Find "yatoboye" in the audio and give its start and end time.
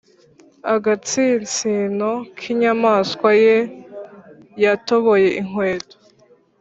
4.63-5.27